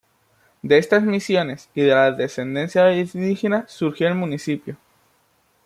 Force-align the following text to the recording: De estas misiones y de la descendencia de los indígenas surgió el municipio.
De 0.63 0.79
estas 0.79 1.03
misiones 1.03 1.69
y 1.75 1.81
de 1.81 1.89
la 1.93 2.11
descendencia 2.11 2.85
de 2.85 3.01
los 3.01 3.13
indígenas 3.13 3.71
surgió 3.71 4.07
el 4.07 4.15
municipio. 4.15 4.75